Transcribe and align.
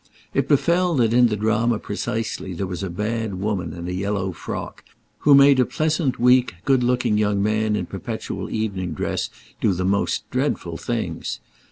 It 0.33 0.47
befell 0.47 0.95
that 0.95 1.13
in 1.13 1.27
the 1.27 1.35
drama 1.35 1.77
precisely 1.77 2.53
there 2.55 2.65
was 2.65 2.81
a 2.81 2.89
bad 2.89 3.35
woman 3.39 3.71
in 3.73 3.87
a 3.87 3.91
yellow 3.91 4.31
frock 4.31 4.83
who 5.19 5.35
made 5.35 5.59
a 5.59 5.63
pleasant 5.65 6.19
weak 6.19 6.55
good 6.65 6.83
looking 6.83 7.19
young 7.19 7.43
man 7.43 7.75
in 7.75 7.85
perpetual 7.85 8.49
evening 8.49 8.93
dress 8.93 9.29
do 9.61 9.73
the 9.73 9.85
most 9.85 10.27
dreadful 10.31 10.75
things. 10.75 11.39